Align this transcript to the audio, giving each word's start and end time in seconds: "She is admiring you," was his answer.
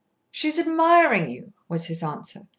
"She 0.31 0.47
is 0.47 0.57
admiring 0.57 1.29
you," 1.29 1.53
was 1.69 1.85
his 1.85 2.01
answer. 2.01 2.47